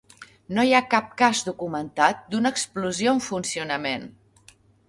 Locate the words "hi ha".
0.67-0.87